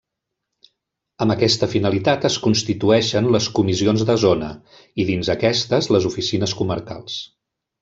[1.25, 4.49] Amb aquesta finalitat es constitueixen les Comissions de Zona,
[5.05, 7.23] i dins aquestes les Oficines Comarcals.